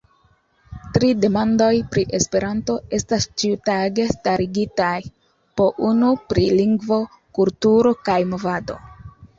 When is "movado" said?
8.35-8.83